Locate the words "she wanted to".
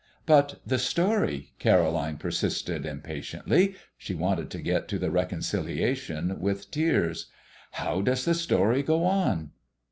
3.99-4.59